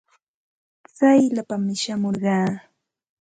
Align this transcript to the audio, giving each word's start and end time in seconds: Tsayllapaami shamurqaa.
Tsayllapaami 0.87 1.73
shamurqaa. 1.81 2.49